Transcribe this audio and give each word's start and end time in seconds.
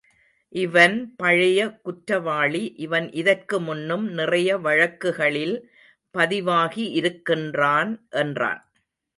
இவன் 0.55 0.95
பழைய 1.15 1.59
குற்றவாளி, 1.81 2.73
இவன் 2.77 3.11
இதற்கு 3.11 3.59
முன்னும் 3.59 4.07
நிறைய 4.11 4.57
வழக்குகளில் 4.57 5.55
பதிவாகி 6.15 6.85
இருக்கின்றான் 6.91 7.93
என்றான். 8.19 8.61